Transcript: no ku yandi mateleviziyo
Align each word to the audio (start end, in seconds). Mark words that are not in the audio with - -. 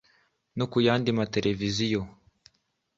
no 0.57 0.65
ku 0.71 0.77
yandi 0.87 1.09
mateleviziyo 1.17 2.01